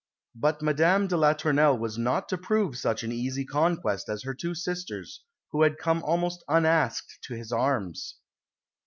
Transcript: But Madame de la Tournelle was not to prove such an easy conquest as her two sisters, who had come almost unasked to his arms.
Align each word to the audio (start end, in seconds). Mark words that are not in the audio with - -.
But 0.33 0.63
Madame 0.63 1.05
de 1.05 1.15
la 1.15 1.33
Tournelle 1.33 1.77
was 1.77 1.95
not 1.95 2.27
to 2.29 2.37
prove 2.39 2.75
such 2.75 3.03
an 3.03 3.11
easy 3.11 3.45
conquest 3.45 4.09
as 4.09 4.23
her 4.23 4.33
two 4.33 4.55
sisters, 4.55 5.21
who 5.51 5.61
had 5.61 5.77
come 5.77 6.01
almost 6.03 6.43
unasked 6.47 7.19
to 7.25 7.35
his 7.35 7.51
arms. 7.51 8.15